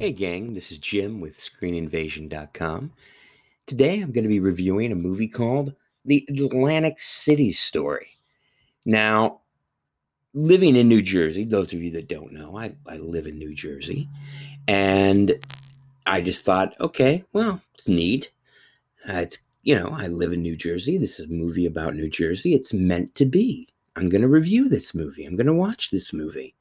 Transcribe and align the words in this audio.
Hey, 0.00 0.12
gang, 0.12 0.54
this 0.54 0.70
is 0.70 0.78
Jim 0.78 1.20
with 1.20 1.36
ScreenInvasion.com. 1.36 2.92
Today 3.66 4.00
I'm 4.00 4.12
going 4.12 4.22
to 4.22 4.28
be 4.28 4.38
reviewing 4.38 4.92
a 4.92 4.94
movie 4.94 5.26
called 5.26 5.74
The 6.04 6.24
Atlantic 6.28 7.00
City 7.00 7.50
Story. 7.50 8.06
Now, 8.86 9.40
living 10.34 10.76
in 10.76 10.86
New 10.86 11.02
Jersey, 11.02 11.42
those 11.42 11.72
of 11.72 11.82
you 11.82 11.90
that 11.90 12.06
don't 12.06 12.32
know, 12.32 12.56
I, 12.56 12.76
I 12.86 12.98
live 12.98 13.26
in 13.26 13.40
New 13.40 13.52
Jersey, 13.56 14.08
and 14.68 15.34
I 16.06 16.20
just 16.20 16.44
thought, 16.44 16.76
okay, 16.80 17.24
well, 17.32 17.60
it's 17.74 17.88
neat. 17.88 18.30
It's, 19.04 19.38
you 19.64 19.74
know, 19.74 19.88
I 19.88 20.06
live 20.06 20.32
in 20.32 20.42
New 20.42 20.54
Jersey. 20.54 20.96
This 20.96 21.18
is 21.18 21.28
a 21.28 21.32
movie 21.32 21.66
about 21.66 21.96
New 21.96 22.08
Jersey. 22.08 22.54
It's 22.54 22.72
meant 22.72 23.16
to 23.16 23.26
be. 23.26 23.66
I'm 23.96 24.08
going 24.08 24.22
to 24.22 24.28
review 24.28 24.68
this 24.68 24.94
movie. 24.94 25.24
I'm 25.24 25.34
going 25.34 25.48
to 25.48 25.52
watch 25.52 25.90
this 25.90 26.12
movie. 26.12 26.54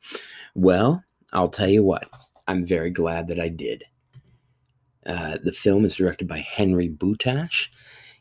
Well, 0.55 1.03
I'll 1.33 1.49
tell 1.49 1.69
you 1.69 1.83
what 1.83 2.09
I'm 2.47 2.65
very 2.65 2.89
glad 2.89 3.27
that 3.27 3.39
I 3.39 3.49
did. 3.49 3.83
Uh, 5.05 5.37
the 5.43 5.51
film 5.51 5.85
is 5.85 5.95
directed 5.95 6.27
by 6.27 6.39
Henry 6.39 6.89
Butash. 6.89 7.67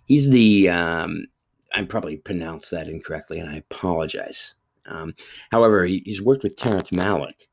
He's 0.05 0.31
the, 0.31 0.69
um, 0.69 1.27
I 1.75 1.83
probably 1.85 2.17
pronounced 2.17 2.71
that 2.71 2.89
incorrectly, 2.89 3.39
and 3.39 3.49
I 3.49 3.57
apologize. 3.57 4.55
Um, 4.87 5.15
however, 5.51 5.85
he, 5.85 6.03
he's 6.05 6.23
worked 6.23 6.45
with 6.45 6.57
Terrence 6.57 6.91
Malick 6.91 7.47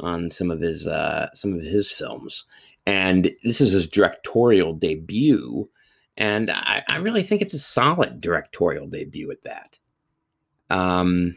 on 0.00 0.30
some 0.30 0.50
of 0.50 0.60
his 0.60 0.86
uh, 0.86 1.28
some 1.34 1.54
of 1.54 1.62
his 1.62 1.90
films, 1.90 2.44
and 2.84 3.30
this 3.42 3.60
is 3.60 3.72
his 3.72 3.86
directorial 3.86 4.74
debut. 4.74 5.68
And 6.16 6.50
I, 6.50 6.82
I 6.90 6.98
really 6.98 7.22
think 7.22 7.42
it's 7.42 7.54
a 7.54 7.58
solid 7.58 8.20
directorial 8.20 8.86
debut 8.86 9.30
at 9.30 9.42
that. 9.44 9.78
Um, 10.70 11.36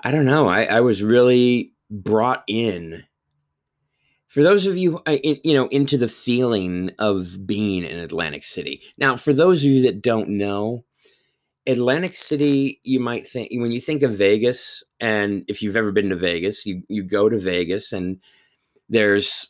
I 0.00 0.10
don't 0.10 0.26
know. 0.26 0.46
I, 0.48 0.64
I 0.64 0.80
was 0.80 1.02
really 1.02 1.72
brought 1.90 2.44
in 2.46 3.04
for 4.34 4.42
those 4.42 4.66
of 4.66 4.76
you 4.76 5.00
uh, 5.06 5.18
you 5.22 5.54
know 5.54 5.68
into 5.68 5.96
the 5.96 6.08
feeling 6.08 6.90
of 6.98 7.46
being 7.46 7.84
in 7.84 8.00
atlantic 8.00 8.44
city. 8.44 8.82
Now 8.98 9.16
for 9.16 9.32
those 9.32 9.58
of 9.58 9.66
you 9.66 9.82
that 9.82 10.02
don't 10.02 10.28
know 10.30 10.84
atlantic 11.68 12.16
city 12.16 12.80
you 12.82 12.98
might 12.98 13.28
think 13.28 13.48
when 13.52 13.70
you 13.70 13.80
think 13.80 14.02
of 14.02 14.18
vegas 14.18 14.82
and 14.98 15.44
if 15.46 15.62
you've 15.62 15.76
ever 15.76 15.92
been 15.92 16.10
to 16.10 16.16
vegas 16.16 16.66
you 16.66 16.82
you 16.88 17.02
go 17.04 17.28
to 17.28 17.38
vegas 17.38 17.92
and 17.92 18.18
there's 18.88 19.46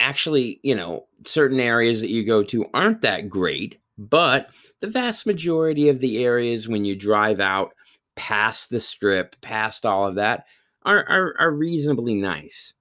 actually 0.00 0.58
you 0.64 0.74
know 0.74 1.04
certain 1.26 1.60
areas 1.60 2.00
that 2.00 2.10
you 2.10 2.24
go 2.24 2.42
to 2.42 2.66
aren't 2.74 3.02
that 3.02 3.28
great 3.28 3.78
but 3.96 4.50
the 4.80 4.88
vast 4.88 5.24
majority 5.24 5.88
of 5.88 6.00
the 6.00 6.24
areas 6.24 6.66
when 6.66 6.84
you 6.84 6.96
drive 6.96 7.38
out 7.38 7.72
past 8.16 8.70
the 8.70 8.80
strip 8.80 9.36
past 9.40 9.86
all 9.86 10.08
of 10.08 10.16
that 10.16 10.46
are, 10.84 11.06
are, 11.08 11.34
are 11.38 11.52
reasonably 11.52 12.16
nice 12.16 12.74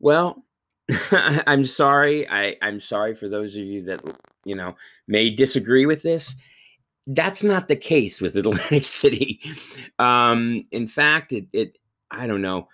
well, 0.00 0.44
I'm 1.10 1.64
sorry. 1.64 2.28
I, 2.28 2.56
I'm 2.62 2.80
sorry 2.80 3.14
for 3.14 3.28
those 3.28 3.54
of 3.56 3.62
you 3.62 3.82
that 3.84 4.02
you 4.44 4.54
know 4.54 4.76
may 5.06 5.30
disagree 5.30 5.86
with 5.86 6.02
this. 6.02 6.34
That's 7.06 7.42
not 7.42 7.68
the 7.68 7.76
case 7.76 8.20
with 8.20 8.36
Atlantic 8.36 8.84
City. 8.84 9.40
Um, 9.98 10.62
in 10.72 10.88
fact, 10.88 11.32
it, 11.32 11.46
it 11.52 11.78
I 12.10 12.26
don't 12.26 12.42
know. 12.42 12.68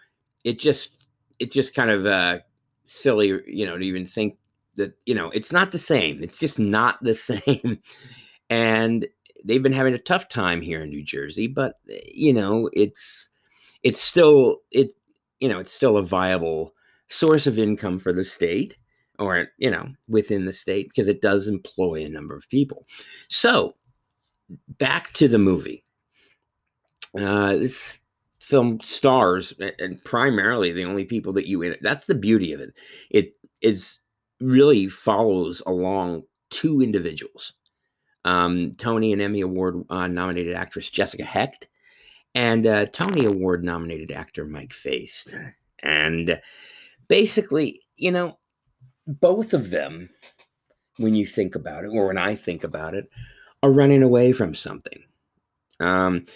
It 0.45 0.59
just 0.59 0.91
it 1.39 1.53
just 1.53 1.75
kind 1.75 1.91
of 1.91 2.07
uh, 2.07 2.39
silly, 2.87 3.41
you 3.47 3.67
know, 3.67 3.77
to 3.79 3.85
even 3.85 4.07
think 4.07 4.37
that 4.77 4.95
you 5.07 5.15
know 5.15 5.31
it's 5.31 5.53
not 5.53 5.73
the 5.73 5.79
same. 5.79 6.23
It's 6.23 6.39
just 6.39 6.59
not 6.59 7.03
the 7.03 7.15
same. 7.15 7.81
and 8.51 9.07
they've 9.45 9.63
been 9.63 9.73
having 9.73 9.95
a 9.95 9.99
tough 9.99 10.29
time 10.29 10.61
here 10.61 10.83
in 10.83 10.91
New 10.91 11.03
Jersey, 11.03 11.47
but 11.47 11.75
you 12.13 12.33
know, 12.33 12.71
it's 12.73 13.29
it's 13.83 14.01
still 14.01 14.59
it 14.71 14.93
you 15.41 15.49
know 15.49 15.59
it's 15.59 15.73
still 15.73 15.97
a 15.97 16.03
viable 16.03 16.75
source 17.09 17.47
of 17.47 17.59
income 17.59 17.99
for 17.99 18.13
the 18.13 18.25
state 18.25 18.77
or 19.19 19.49
you 19.59 19.71
know 19.71 19.87
within 20.09 20.45
the 20.45 20.53
state 20.53 20.89
because 20.89 21.09
it 21.09 21.23
does 21.23 21.49
employ 21.49 22.05
a 22.05 22.09
number 22.09 22.37
of 22.37 22.49
people. 22.49 22.87
So 23.29 23.75
back 24.79 25.13
to 25.15 25.29
the 25.29 25.39
movie. 25.39 25.85
Uh, 27.19 27.57
this 27.57 27.99
film 28.41 28.79
stars 28.81 29.55
and 29.79 30.03
primarily 30.05 30.73
the 30.73 30.85
only 30.85 31.05
people 31.05 31.33
that 31.33 31.47
you 31.47 31.63
in 31.63 31.77
that's 31.81 32.07
the 32.07 32.15
beauty 32.15 32.53
of 32.53 32.61
it. 32.61 32.75
It 33.11 33.35
is 33.63 34.01
really 34.41 34.89
follows 34.89 35.63
along 35.67 36.25
two 36.51 36.83
individuals 36.83 37.55
um, 38.25 38.75
tony 38.77 39.13
and 39.13 39.23
emmy 39.23 39.41
award 39.41 39.83
uh, 39.89 40.07
nominated 40.09 40.55
actress 40.55 40.91
jessica 40.91 41.25
hecht 41.25 41.69
and 42.35 42.67
uh, 42.67 42.85
tony 42.87 43.25
award 43.25 43.65
nominated 43.65 44.11
actor 44.11 44.45
mike 44.45 44.73
faist. 44.73 45.35
And 45.83 46.41
basically, 47.09 47.81
you 47.97 48.11
know, 48.11 48.39
both 49.07 49.53
of 49.53 49.71
them, 49.71 50.11
when 50.97 51.15
you 51.15 51.27
think 51.27 51.55
about 51.55 51.85
it, 51.85 51.89
or 51.89 52.07
when 52.07 52.19
I 52.19 52.35
think 52.35 52.65
about 52.65 52.95
it, 52.95 53.09
are 53.63 53.73
running 53.73 54.03
away 54.03 54.33
from 54.33 54.55
something. 54.55 55.03
Um, 55.81 56.27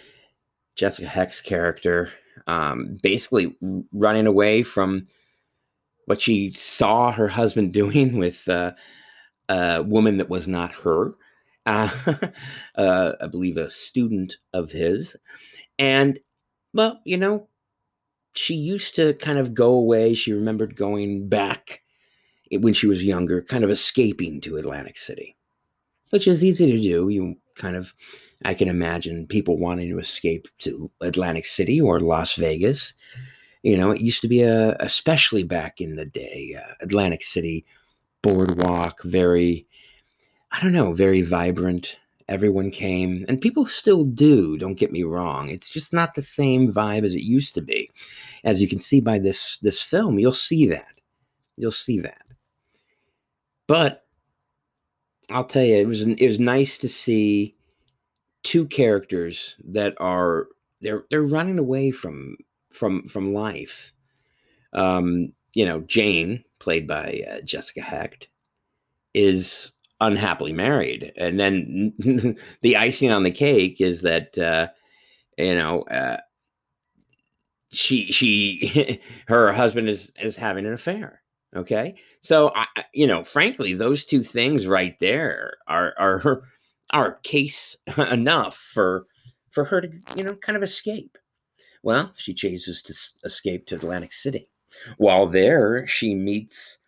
Jessica 0.76 1.08
Hecht's 1.08 1.40
character, 1.40 2.10
um, 2.46 2.98
basically 3.02 3.56
running 3.92 4.26
away 4.26 4.62
from 4.62 5.06
what 6.06 6.20
she 6.20 6.52
saw 6.54 7.12
her 7.12 7.28
husband 7.28 7.72
doing 7.74 8.16
with 8.16 8.48
uh, 8.48 8.72
a 9.48 9.82
woman 9.82 10.18
that 10.18 10.30
was 10.30 10.48
not 10.48 10.72
her. 10.72 11.14
Uh, 11.68 11.90
uh, 12.76 13.12
I 13.20 13.26
believe 13.26 13.58
a 13.58 13.68
student 13.68 14.38
of 14.54 14.72
his. 14.72 15.14
And, 15.78 16.18
well, 16.72 16.98
you 17.04 17.18
know, 17.18 17.46
she 18.34 18.54
used 18.54 18.94
to 18.96 19.14
kind 19.14 19.38
of 19.38 19.54
go 19.54 19.70
away. 19.72 20.14
She 20.14 20.32
remembered 20.32 20.76
going 20.76 21.28
back 21.28 21.82
when 22.50 22.74
she 22.74 22.86
was 22.86 23.04
younger, 23.04 23.42
kind 23.42 23.64
of 23.64 23.70
escaping 23.70 24.40
to 24.42 24.56
Atlantic 24.56 24.98
City, 24.98 25.36
which 26.10 26.26
is 26.26 26.44
easy 26.44 26.70
to 26.70 26.80
do. 26.80 27.08
You 27.08 27.36
kind 27.56 27.76
of, 27.76 27.94
I 28.44 28.54
can 28.54 28.68
imagine 28.68 29.26
people 29.26 29.58
wanting 29.58 29.90
to 29.90 29.98
escape 29.98 30.48
to 30.60 30.90
Atlantic 31.00 31.46
City 31.46 31.80
or 31.80 32.00
Las 32.00 32.34
Vegas. 32.34 32.94
You 33.62 33.76
know, 33.76 33.90
it 33.90 34.00
used 34.00 34.22
to 34.22 34.28
be 34.28 34.42
a, 34.42 34.76
especially 34.80 35.42
back 35.42 35.80
in 35.80 35.96
the 35.96 36.06
day, 36.06 36.56
uh, 36.58 36.74
Atlantic 36.80 37.22
City 37.22 37.66
boardwalk, 38.22 39.02
very, 39.02 39.66
I 40.52 40.60
don't 40.62 40.72
know, 40.72 40.92
very 40.92 41.22
vibrant 41.22 41.96
everyone 42.28 42.70
came 42.70 43.24
and 43.28 43.40
people 43.40 43.64
still 43.64 44.04
do 44.04 44.58
don't 44.58 44.78
get 44.78 44.92
me 44.92 45.02
wrong. 45.02 45.48
It's 45.48 45.70
just 45.70 45.92
not 45.92 46.14
the 46.14 46.22
same 46.22 46.72
vibe 46.72 47.04
as 47.04 47.14
it 47.14 47.22
used 47.22 47.54
to 47.54 47.62
be. 47.62 47.90
As 48.44 48.60
you 48.60 48.68
can 48.68 48.80
see 48.80 49.00
by 49.00 49.18
this 49.18 49.58
this 49.62 49.80
film 49.80 50.18
you'll 50.18 50.32
see 50.32 50.66
that. 50.68 51.00
You'll 51.56 51.72
see 51.72 52.00
that. 52.00 52.22
But 53.66 54.04
i'll 55.30 55.44
tell 55.44 55.62
you 55.62 55.76
it 55.76 55.86
was 55.86 56.02
it 56.02 56.26
was 56.26 56.40
nice 56.40 56.78
to 56.78 56.88
see 56.88 57.54
two 58.42 58.66
characters 58.66 59.56
that 59.64 59.94
are 60.00 60.48
they're 60.80 61.04
they're 61.10 61.22
running 61.22 61.58
away 61.58 61.90
from 61.90 62.36
from 62.72 63.08
from 63.08 63.32
life. 63.32 63.92
Um 64.72 65.32
you 65.54 65.64
know 65.64 65.80
jane 65.82 66.44
played 66.58 66.86
by 66.86 67.22
uh, 67.30 67.40
jessica 67.40 67.80
hecht 67.80 68.28
is 69.14 69.72
unhappily 70.00 70.52
married. 70.52 71.12
And 71.16 71.38
then 71.38 71.94
the 72.62 72.76
icing 72.76 73.10
on 73.10 73.22
the 73.22 73.30
cake 73.30 73.80
is 73.80 74.02
that 74.02 74.36
uh, 74.38 74.68
you 75.36 75.54
know 75.54 75.82
uh, 75.82 76.18
she 77.70 78.10
she 78.12 79.00
her 79.28 79.52
husband 79.52 79.88
is 79.88 80.12
is 80.20 80.36
having 80.36 80.66
an 80.66 80.72
affair. 80.72 81.22
Okay, 81.56 81.94
so 82.22 82.52
I, 82.54 82.66
you 82.92 83.06
know, 83.06 83.24
frankly, 83.24 83.72
those 83.72 84.04
two 84.04 84.22
things 84.22 84.66
right 84.66 84.94
there 85.00 85.56
are 85.66 85.94
are 85.98 86.42
are 86.92 87.18
case 87.22 87.76
enough 87.96 88.56
for 88.56 89.06
for 89.50 89.64
her 89.64 89.80
to 89.80 89.90
you 90.14 90.24
know 90.24 90.34
kind 90.34 90.56
of 90.56 90.62
escape. 90.62 91.16
Well, 91.82 92.12
she 92.16 92.34
chooses 92.34 92.82
to 92.82 92.94
escape 93.24 93.66
to 93.66 93.76
Atlantic 93.76 94.12
City. 94.12 94.48
While 94.98 95.26
there, 95.26 95.86
she 95.86 96.14
meets 96.14 96.78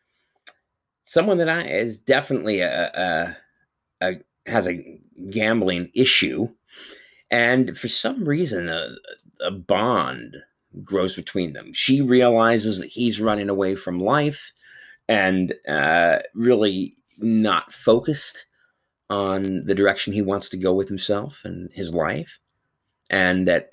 someone 1.10 1.38
that 1.38 1.48
I 1.48 1.62
is 1.62 1.98
definitely 1.98 2.60
a, 2.60 2.86
a, 2.94 3.36
a 4.00 4.20
has 4.46 4.68
a 4.68 5.00
gambling 5.30 5.90
issue, 5.92 6.48
and 7.32 7.76
for 7.76 7.88
some 7.88 8.24
reason 8.24 8.68
a, 8.68 8.94
a 9.44 9.50
bond 9.50 10.36
grows 10.84 11.16
between 11.16 11.52
them. 11.52 11.72
She 11.72 12.00
realizes 12.00 12.78
that 12.78 12.86
he's 12.86 13.20
running 13.20 13.48
away 13.48 13.74
from 13.74 13.98
life 13.98 14.52
and 15.08 15.52
uh, 15.66 16.20
really 16.32 16.94
not 17.18 17.72
focused 17.72 18.46
on 19.08 19.64
the 19.64 19.74
direction 19.74 20.12
he 20.12 20.22
wants 20.22 20.48
to 20.50 20.56
go 20.56 20.72
with 20.72 20.86
himself 20.86 21.40
and 21.44 21.72
his 21.72 21.92
life, 21.92 22.38
and 23.10 23.48
that 23.48 23.70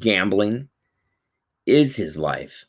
gambling 0.00 0.68
is 1.64 1.94
his 1.94 2.16
life. 2.16 2.64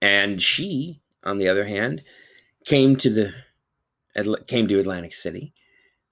And 0.00 0.40
she, 0.40 1.02
on 1.22 1.36
the 1.36 1.48
other 1.48 1.66
hand, 1.66 2.00
came 2.64 2.96
to 2.96 3.10
the 3.10 3.34
came 4.46 4.68
to 4.68 4.78
Atlantic 4.78 5.14
City 5.14 5.52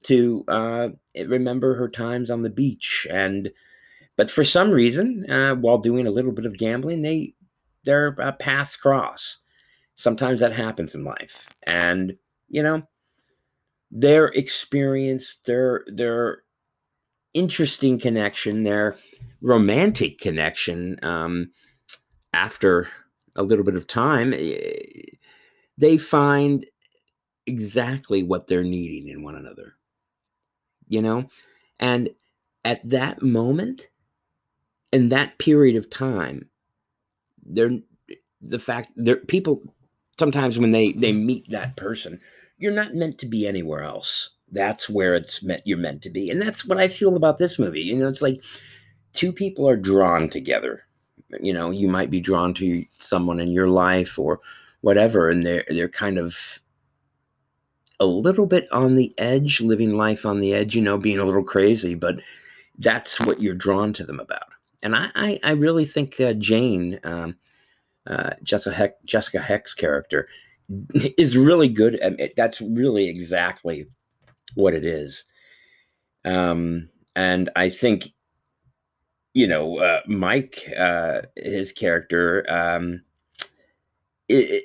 to 0.05 0.44
uh, 0.49 0.88
remember 1.26 1.75
her 1.75 1.88
times 1.88 2.31
on 2.31 2.43
the 2.43 2.50
beach. 2.50 3.06
And 3.11 3.50
but 4.17 4.31
for 4.31 4.44
some 4.44 4.70
reason, 4.70 5.31
uh, 5.31 5.55
while 5.55 5.79
doing 5.79 6.06
a 6.06 6.11
little 6.11 6.32
bit 6.32 6.47
of 6.47 6.58
gambling, 6.58 7.03
they 7.03 7.35
their 7.85 8.17
uh, 8.20 8.32
paths 8.32 8.76
cross, 8.76 9.41
Sometimes 9.97 10.41
that 10.41 10.53
happens 10.53 10.94
in 10.94 11.05
life. 11.05 11.49
And, 11.62 12.17
you 12.49 12.62
know, 12.62 12.82
their 13.91 14.26
experience, 14.26 15.38
their 15.47 15.85
their 15.87 16.43
interesting 17.32 17.99
connection, 17.99 18.62
their 18.62 18.99
romantic 19.41 20.19
connection, 20.19 20.99
um, 21.02 21.50
after 22.35 22.88
a 23.37 23.43
little 23.43 23.64
bit 23.64 23.75
of 23.75 23.87
time, 23.87 24.35
eh, 24.35 24.76
they 25.79 25.97
find 25.97 26.67
exactly 27.46 28.22
what 28.22 28.46
they're 28.46 28.64
needing 28.64 29.08
in 29.08 29.22
one 29.22 29.37
another. 29.37 29.75
You 30.88 31.02
know? 31.02 31.28
And 31.78 32.10
at 32.64 32.88
that 32.88 33.22
moment, 33.22 33.88
in 34.93 35.08
that 35.10 35.38
period 35.38 35.76
of 35.76 35.90
time, 35.90 36.48
they're 37.44 37.78
the 38.40 38.58
fact 38.58 38.90
that 38.96 39.28
people 39.28 39.62
sometimes 40.19 40.58
when 40.58 40.70
they 40.70 40.93
they 40.93 41.12
meet 41.12 41.48
that 41.50 41.76
person, 41.76 42.20
you're 42.58 42.72
not 42.72 42.94
meant 42.94 43.19
to 43.19 43.26
be 43.26 43.46
anywhere 43.46 43.82
else. 43.82 44.31
That's 44.50 44.88
where 44.88 45.14
it's 45.14 45.42
meant 45.42 45.62
you're 45.64 45.78
meant 45.78 46.02
to 46.02 46.10
be. 46.10 46.31
And 46.31 46.40
that's 46.40 46.64
what 46.64 46.78
I 46.78 46.88
feel 46.88 47.16
about 47.16 47.38
this 47.38 47.58
movie. 47.58 47.81
You 47.81 47.96
know, 47.96 48.08
it's 48.08 48.22
like 48.22 48.42
two 49.12 49.32
people 49.32 49.69
are 49.69 49.76
drawn 49.76 50.28
together. 50.28 50.84
You 51.40 51.52
know, 51.52 51.70
you 51.70 51.88
might 51.88 52.10
be 52.10 52.20
drawn 52.20 52.54
to 52.54 52.84
someone 52.99 53.40
in 53.40 53.50
your 53.50 53.69
life 53.69 54.19
or 54.19 54.40
whatever, 54.82 55.28
and 55.28 55.44
they're 55.44 55.64
they're 55.69 55.88
kind 55.88 56.19
of 56.19 56.60
a 58.00 58.06
little 58.06 58.46
bit 58.46 58.70
on 58.72 58.94
the 58.94 59.14
edge, 59.19 59.60
living 59.60 59.96
life 59.96 60.26
on 60.26 60.40
the 60.40 60.52
edge, 60.52 60.75
you 60.75 60.82
know, 60.82 60.98
being 60.98 61.19
a 61.19 61.25
little 61.25 61.44
crazy, 61.44 61.94
but 61.94 62.16
that's 62.78 63.20
what 63.20 63.40
you're 63.40 63.54
drawn 63.54 63.93
to 63.94 64.04
them 64.04 64.20
about. 64.20 64.48
And 64.82 64.94
I, 64.94 65.10
I, 65.14 65.40
I 65.43 65.50
really 65.52 65.87
think 65.87 66.20
uh, 66.20 66.34
Jane, 66.34 67.00
um, 67.04 67.37
uh, 68.06 68.31
Jessica, 68.43 68.76
Hecht, 68.76 69.04
Jessica 69.04 69.40
Hecht's 69.40 69.75
character, 69.75 70.28
is 70.94 71.37
really 71.37 71.69
good. 71.69 72.02
I 72.04 72.10
mean, 72.10 72.31
that's 72.37 72.60
really 72.60 73.08
exactly 73.08 73.87
what 74.54 74.75
it 74.75 74.84
is. 74.84 75.25
Um, 76.25 76.88
and 77.14 77.49
I 77.56 77.70
think, 77.70 78.12
you 79.32 79.46
know, 79.46 79.78
uh, 79.78 80.00
Mike, 80.06 80.70
uh, 80.78 81.22
his 81.37 81.72
character, 81.72 82.44
um, 82.49 83.02
it, 84.28 84.50
it, 84.50 84.64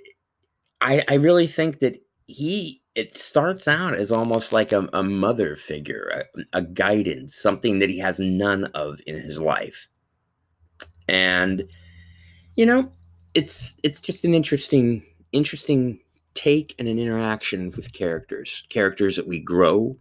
I, 0.82 1.04
I 1.08 1.14
really 1.16 1.48
think 1.48 1.80
that 1.80 2.02
he 2.26 2.81
it 2.96 3.18
starts 3.18 3.68
out 3.68 3.94
as 3.94 4.12
almost 4.12 4.52
like 4.52 4.72
a, 4.72 4.88
a 4.94 5.04
mother 5.04 5.56
figure, 5.56 6.26
a, 6.36 6.58
a, 6.58 6.62
guidance, 6.62 7.36
something 7.36 7.80
that 7.80 7.90
he 7.90 7.98
has 8.00 8.20
none 8.20 8.66
of 8.74 9.00
in 9.08 9.16
his 9.16 9.38
life. 9.38 9.88
And 11.08 11.64
you 12.56 12.66
know, 12.66 12.92
it's 13.34 13.78
it's 13.84 14.02
just 14.02 14.26
an 14.26 14.34
interesting 14.34 15.04
interesting 15.32 16.00
take 16.34 16.76
and 16.80 16.88
an 16.88 17.00
interaction 17.00 17.72
with 17.72 17.94
characters, 17.94 18.64
characters 18.70 19.16
that 19.16 19.28
we 19.28 19.40
grow 19.40 19.98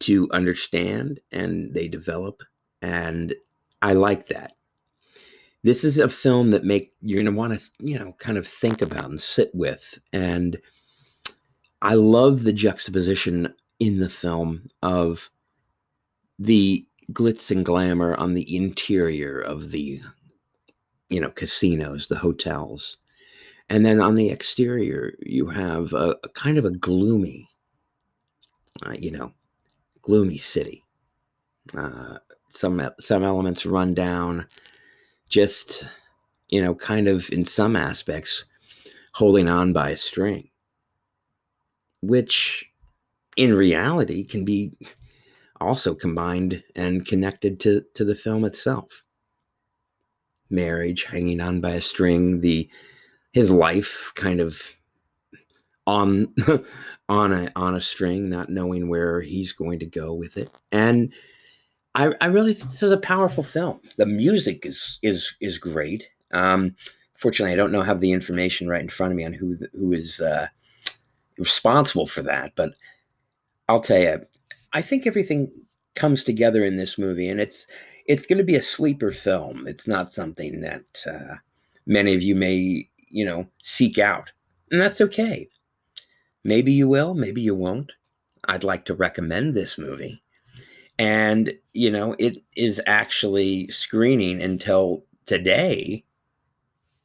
to 0.00 0.28
understand 0.32 1.20
and 1.32 1.72
they 1.72 1.88
develop 1.88 2.42
and 2.82 3.34
I 3.80 3.94
like 3.94 4.26
that. 4.28 4.52
This 5.62 5.84
is 5.84 5.98
a 5.98 6.08
film 6.08 6.50
that 6.50 6.64
make 6.64 6.92
you're 7.00 7.22
going 7.22 7.34
to 7.34 7.38
want 7.38 7.58
to, 7.58 7.70
you 7.78 7.98
know, 7.98 8.12
kind 8.18 8.36
of 8.36 8.46
think 8.46 8.82
about 8.82 9.06
and 9.06 9.20
sit 9.20 9.50
with 9.54 9.98
and 10.12 10.58
I 11.84 11.94
love 11.94 12.44
the 12.44 12.52
juxtaposition 12.52 13.52
in 13.78 14.00
the 14.00 14.08
film 14.08 14.70
of 14.80 15.30
the 16.38 16.86
glitz 17.12 17.50
and 17.50 17.62
glamour 17.62 18.14
on 18.14 18.32
the 18.32 18.56
interior 18.56 19.38
of 19.38 19.70
the 19.70 20.00
you 21.10 21.20
know 21.20 21.30
casinos 21.30 22.06
the 22.06 22.16
hotels. 22.16 22.96
And 23.68 23.84
then 23.84 24.00
on 24.00 24.14
the 24.14 24.30
exterior 24.30 25.12
you 25.20 25.46
have 25.48 25.92
a, 25.92 26.16
a 26.24 26.28
kind 26.30 26.56
of 26.56 26.64
a 26.64 26.70
gloomy 26.70 27.50
uh, 28.86 28.94
you 28.98 29.10
know 29.10 29.32
gloomy 30.00 30.38
city. 30.38 30.82
Uh, 31.76 32.16
some 32.48 32.80
some 32.98 33.22
elements 33.22 33.66
run 33.66 33.92
down 33.92 34.46
just 35.28 35.84
you 36.48 36.62
know 36.62 36.74
kind 36.74 37.08
of 37.08 37.28
in 37.30 37.44
some 37.44 37.76
aspects 37.76 38.46
holding 39.12 39.50
on 39.50 39.74
by 39.74 39.90
a 39.90 39.96
string 39.98 40.48
which 42.06 42.66
in 43.36 43.54
reality 43.54 44.24
can 44.24 44.44
be 44.44 44.72
also 45.60 45.94
combined 45.94 46.62
and 46.76 47.06
connected 47.06 47.60
to, 47.60 47.84
to 47.94 48.04
the 48.04 48.14
film 48.14 48.44
itself. 48.44 49.04
Marriage 50.50 51.04
hanging 51.04 51.40
on 51.40 51.60
by 51.60 51.70
a 51.70 51.80
string, 51.80 52.40
the 52.40 52.68
his 53.32 53.50
life 53.50 54.12
kind 54.14 54.40
of 54.40 54.60
on 55.86 56.32
on 57.08 57.32
a 57.32 57.50
on 57.56 57.74
a 57.74 57.80
string, 57.80 58.28
not 58.28 58.50
knowing 58.50 58.88
where 58.88 59.20
he's 59.20 59.52
going 59.52 59.78
to 59.80 59.86
go 59.86 60.12
with 60.12 60.36
it. 60.36 60.50
And 60.70 61.12
I, 61.94 62.12
I 62.20 62.26
really 62.26 62.54
think 62.54 62.72
this 62.72 62.82
is 62.82 62.92
a 62.92 62.98
powerful 62.98 63.42
film. 63.42 63.80
The 63.96 64.06
music 64.06 64.66
is 64.66 64.98
is 65.02 65.34
is 65.40 65.58
great. 65.58 66.08
Um, 66.32 66.76
fortunately, 67.14 67.52
I 67.52 67.56
don't 67.56 67.72
know 67.72 67.82
have 67.82 68.00
the 68.00 68.12
information 68.12 68.68
right 68.68 68.82
in 68.82 68.88
front 68.88 69.12
of 69.12 69.16
me 69.16 69.24
on 69.24 69.32
who 69.32 69.58
who 69.72 69.92
is 69.92 70.20
uh, 70.20 70.48
responsible 71.38 72.06
for 72.06 72.22
that. 72.22 72.52
But 72.56 72.74
I'll 73.68 73.80
tell 73.80 73.98
you, 73.98 74.20
I 74.72 74.82
think 74.82 75.06
everything 75.06 75.50
comes 75.94 76.24
together 76.24 76.64
in 76.64 76.76
this 76.76 76.98
movie, 76.98 77.28
and 77.28 77.40
it's 77.40 77.66
it's 78.06 78.26
going 78.26 78.38
to 78.38 78.44
be 78.44 78.56
a 78.56 78.62
sleeper 78.62 79.12
film. 79.12 79.66
It's 79.66 79.88
not 79.88 80.12
something 80.12 80.60
that 80.60 80.84
uh, 81.06 81.36
many 81.86 82.14
of 82.14 82.22
you 82.22 82.34
may 82.34 82.88
you 83.08 83.24
know 83.24 83.46
seek 83.62 83.98
out, 83.98 84.30
and 84.70 84.80
that's 84.80 85.00
okay. 85.00 85.48
Maybe 86.44 86.72
you 86.72 86.88
will, 86.88 87.14
maybe 87.14 87.40
you 87.40 87.54
won't. 87.54 87.90
I'd 88.48 88.64
like 88.64 88.84
to 88.86 88.94
recommend 88.94 89.54
this 89.54 89.78
movie. 89.78 90.22
And, 90.98 91.52
you 91.72 91.90
know, 91.90 92.14
it 92.18 92.36
is 92.56 92.80
actually 92.86 93.68
screening 93.68 94.42
until 94.42 95.04
today 95.26 96.04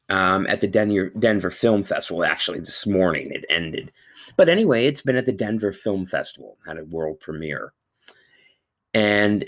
um, 0.10 0.48
at 0.48 0.62
the 0.62 0.68
Denver, 0.68 1.12
Denver 1.18 1.52
Film 1.52 1.84
Festival. 1.84 2.24
Actually, 2.24 2.60
this 2.60 2.86
morning 2.86 3.32
it 3.32 3.46
ended. 3.50 3.92
But 4.38 4.50
anyway, 4.50 4.86
it's 4.86 5.02
been 5.02 5.16
at 5.16 5.26
the 5.26 5.32
Denver 5.32 5.72
Film 5.72 6.06
Festival, 6.06 6.58
had 6.66 6.78
a 6.78 6.86
world 6.86 7.20
premiere. 7.20 7.74
And 8.94 9.46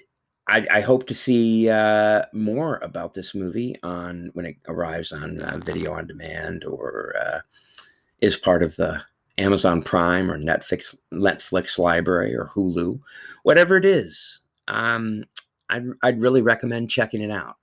I, 0.48 0.68
I 0.72 0.82
hope 0.82 1.08
to 1.08 1.16
see 1.16 1.70
uh, 1.70 2.24
more 2.34 2.80
about 2.84 3.14
this 3.14 3.34
movie 3.34 3.76
on 3.84 4.32
when 4.34 4.46
it 4.46 4.58
arrives 4.68 5.12
on 5.12 5.40
uh, 5.40 5.60
video 5.64 5.94
on 5.94 6.08
demand 6.08 6.66
or 6.66 7.16
uh, 7.20 7.40
is 8.22 8.38
part 8.38 8.62
of 8.62 8.76
the 8.76 9.02
Amazon 9.38 9.82
Prime 9.82 10.30
or 10.30 10.38
Netflix 10.38 10.96
Netflix 11.14 11.80
library 11.80 12.36
or 12.36 12.50
Hulu, 12.54 13.00
whatever 13.44 13.78
it 13.78 13.86
is. 13.86 14.40
Um, 14.68 15.24
I'd, 15.70 15.86
I'd 16.04 16.22
really 16.22 16.42
recommend 16.42 16.90
checking 16.90 17.22
it 17.22 17.32
out. 17.32 17.56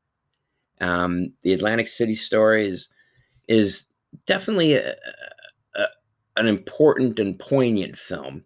Um, 0.80 1.32
the 1.42 1.52
Atlantic 1.52 1.88
City 1.88 2.14
story 2.14 2.68
is 2.68 2.88
is 3.48 3.84
definitely 4.26 4.74
a, 4.74 4.92
a, 5.74 5.86
an 6.36 6.46
important 6.46 7.18
and 7.18 7.38
poignant 7.38 7.96
film. 7.96 8.44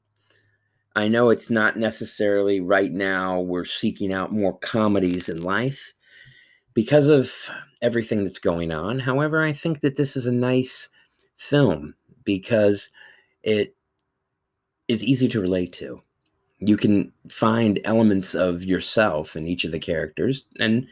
I 0.94 1.08
know 1.08 1.30
it's 1.30 1.50
not 1.50 1.76
necessarily 1.76 2.60
right 2.60 2.92
now 2.92 3.40
we're 3.40 3.64
seeking 3.64 4.12
out 4.12 4.32
more 4.32 4.58
comedies 4.58 5.28
in 5.28 5.42
life 5.42 5.92
because 6.74 7.08
of 7.08 7.32
everything 7.80 8.24
that's 8.24 8.38
going 8.38 8.70
on. 8.70 8.98
However, 8.98 9.42
I 9.42 9.52
think 9.52 9.80
that 9.80 9.96
this 9.96 10.16
is 10.16 10.26
a 10.26 10.32
nice 10.32 10.88
film 11.36 11.94
because 12.24 12.90
it 13.42 13.74
is 14.88 15.02
easy 15.02 15.28
to 15.28 15.40
relate 15.40 15.72
to. 15.74 16.00
You 16.58 16.76
can 16.76 17.12
find 17.28 17.80
elements 17.84 18.34
of 18.34 18.62
yourself 18.62 19.34
in 19.34 19.46
each 19.46 19.64
of 19.64 19.72
the 19.72 19.80
characters 19.80 20.44
and 20.60 20.86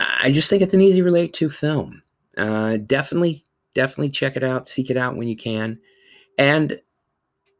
I 0.00 0.32
just 0.32 0.48
think 0.48 0.62
it's 0.62 0.74
an 0.74 0.80
easy 0.80 1.02
relate 1.02 1.34
to 1.34 1.50
film. 1.50 2.02
Uh, 2.36 2.78
definitely, 2.78 3.44
definitely 3.74 4.10
check 4.10 4.36
it 4.36 4.44
out, 4.44 4.68
seek 4.68 4.90
it 4.90 4.96
out 4.96 5.16
when 5.16 5.28
you 5.28 5.36
can. 5.36 5.78
And 6.38 6.80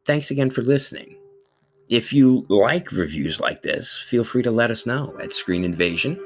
thanks 0.05 0.31
again 0.31 0.51
for 0.51 0.63
listening. 0.63 1.17
If 1.89 2.13
you 2.13 2.47
like 2.49 2.93
reviews 2.93 3.41
like 3.41 3.63
this, 3.63 4.03
feel 4.09 4.25
free 4.25 4.43
to 4.43 4.51
let 4.51 4.71
us 4.71 4.87
know 4.87 5.17
at 5.21 5.33
Screen 5.33 5.65
Invasion. 5.65 6.19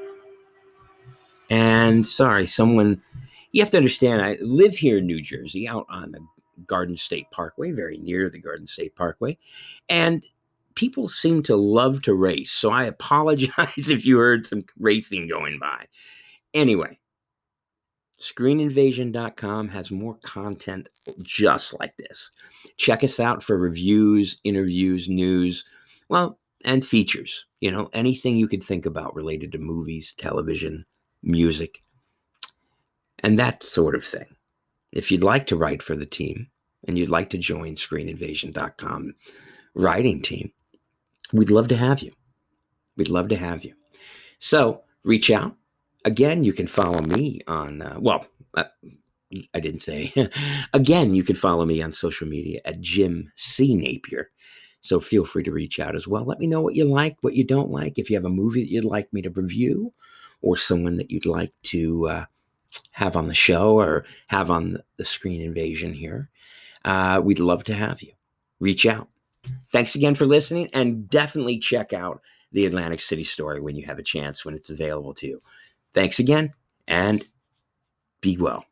And 1.49 2.05
sorry, 2.05 2.47
someone, 2.47 3.01
you 3.51 3.61
have 3.61 3.71
to 3.71 3.77
understand, 3.77 4.21
I 4.21 4.37
live 4.41 4.77
here 4.77 4.99
in 4.99 5.07
New 5.07 5.21
Jersey, 5.21 5.67
out 5.67 5.85
on 5.89 6.11
the 6.11 6.19
Garden 6.65 6.95
State 6.95 7.29
Parkway, 7.31 7.71
very 7.71 7.97
near 7.97 8.29
the 8.29 8.39
Garden 8.39 8.67
State 8.67 8.95
Parkway. 8.95 9.37
And 9.89 10.23
people 10.75 11.07
seem 11.07 11.43
to 11.43 11.55
love 11.55 12.01
to 12.03 12.13
race. 12.13 12.51
So 12.51 12.71
I 12.71 12.83
apologize 12.85 13.89
if 13.89 14.05
you 14.05 14.17
heard 14.17 14.47
some 14.47 14.63
racing 14.77 15.27
going 15.27 15.59
by. 15.59 15.85
Anyway, 16.53 16.99
screeninvasion.com 18.21 19.69
has 19.69 19.91
more 19.91 20.15
content 20.23 20.89
just 21.21 21.79
like 21.79 21.95
this. 21.97 22.31
Check 22.77 23.03
us 23.03 23.19
out 23.19 23.43
for 23.43 23.57
reviews, 23.57 24.37
interviews, 24.43 25.07
news, 25.09 25.63
well, 26.09 26.37
and 26.65 26.85
features. 26.85 27.45
You 27.61 27.71
know, 27.71 27.89
anything 27.93 28.37
you 28.37 28.47
could 28.47 28.63
think 28.63 28.85
about 28.85 29.15
related 29.15 29.51
to 29.53 29.57
movies, 29.57 30.13
television, 30.17 30.85
music, 31.23 31.81
and 33.19 33.37
that 33.39 33.63
sort 33.63 33.95
of 33.95 34.05
thing. 34.05 34.35
if 34.91 35.11
you'd 35.11 35.23
like 35.23 35.45
to 35.47 35.55
write 35.55 35.83
for 35.83 35.95
the 35.95 36.05
team 36.05 36.47
and 36.87 36.97
you'd 36.97 37.09
like 37.09 37.29
to 37.29 37.37
join 37.37 37.75
screeninvasion.com 37.75 39.13
writing 39.75 40.21
team, 40.21 40.51
we'd 41.31 41.51
love 41.51 41.67
to 41.67 41.77
have 41.77 42.01
you. 42.01 42.11
We'd 42.97 43.09
love 43.09 43.27
to 43.29 43.35
have 43.35 43.63
you. 43.63 43.73
So 44.39 44.81
reach 45.03 45.29
out. 45.29 45.55
Again, 46.05 46.43
you 46.43 46.53
can 46.53 46.67
follow 46.67 47.01
me 47.01 47.41
on, 47.47 47.81
uh, 47.81 47.97
well, 47.99 48.25
uh, 48.55 48.65
I 49.53 49.59
didn't 49.59 49.81
say. 49.81 50.13
Again, 50.73 51.13
you 51.13 51.23
can 51.23 51.35
follow 51.35 51.65
me 51.65 51.81
on 51.81 51.91
social 51.91 52.27
media 52.27 52.61
at 52.65 52.81
Jim 52.81 53.31
C. 53.35 53.75
Napier. 53.75 54.31
So 54.81 54.99
feel 54.99 55.25
free 55.25 55.43
to 55.43 55.51
reach 55.51 55.79
out 55.79 55.95
as 55.95 56.07
well. 56.07 56.23
Let 56.23 56.39
me 56.39 56.47
know 56.47 56.61
what 56.61 56.75
you 56.75 56.85
like, 56.85 57.17
what 57.21 57.35
you 57.35 57.43
don't 57.43 57.69
like. 57.69 57.97
If 57.97 58.09
you 58.09 58.15
have 58.15 58.25
a 58.25 58.29
movie 58.29 58.61
that 58.61 58.71
you'd 58.71 58.85
like 58.85 59.11
me 59.11 59.21
to 59.23 59.29
review 59.29 59.93
or 60.41 60.55
someone 60.55 60.95
that 60.97 61.11
you'd 61.11 61.25
like 61.25 61.53
to 61.63 62.07
uh, 62.07 62.25
have 62.91 63.17
on 63.17 63.27
the 63.27 63.33
show 63.33 63.77
or 63.77 64.05
have 64.27 64.49
on 64.49 64.77
the 64.97 65.05
screen 65.05 65.41
invasion 65.41 65.93
here, 65.93 66.29
uh, 66.85 67.21
we'd 67.23 67.39
love 67.39 67.65
to 67.65 67.73
have 67.73 68.01
you. 68.01 68.13
Reach 68.59 68.85
out. 68.85 69.09
Thanks 69.71 69.95
again 69.95 70.15
for 70.15 70.25
listening 70.25 70.69
and 70.73 71.09
definitely 71.09 71.59
check 71.59 71.93
out 71.93 72.21
the 72.51 72.65
Atlantic 72.65 73.01
City 73.01 73.23
story 73.23 73.59
when 73.59 73.75
you 73.75 73.85
have 73.85 73.99
a 73.99 74.03
chance, 74.03 74.43
when 74.43 74.55
it's 74.55 74.69
available 74.69 75.13
to 75.15 75.27
you. 75.27 75.41
Thanks 75.99 76.17
again 76.17 76.51
and 76.87 77.25
be 78.21 78.37
well. 78.37 78.63